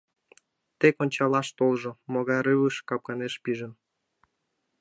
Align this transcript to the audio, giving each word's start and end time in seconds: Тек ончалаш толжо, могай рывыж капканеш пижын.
Тек 0.79 0.95
ончалаш 1.03 1.47
толжо, 1.57 1.91
могай 2.13 2.39
рывыж 2.45 2.75
капканеш 2.89 3.33
пижын. 3.43 3.73